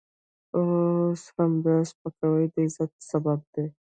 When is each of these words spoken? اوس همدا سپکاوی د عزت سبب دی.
اوس 0.57 1.21
همدا 1.37 1.75
سپکاوی 1.89 2.45
د 2.53 2.55
عزت 2.65 2.91
سبب 3.09 3.39
دی. 3.53 3.65